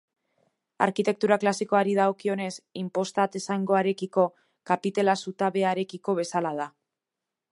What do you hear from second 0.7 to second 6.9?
Arkitektura klasikoari dagokionez, inposta atezangoarekiko, kapitela zutabearekiko bezala da.